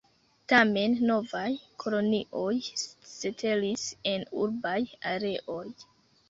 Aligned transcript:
Tamen, 0.51 0.93
novaj 1.09 1.49
kolonioj 1.83 2.55
setlis 3.11 3.85
en 4.15 4.27
urbaj 4.47 4.79
areoj. 5.13 5.63